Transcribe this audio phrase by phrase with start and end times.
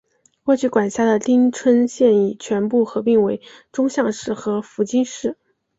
[0.43, 3.39] 过去管辖的町村现已全部合并为
[3.71, 5.37] 宗像市和福津市。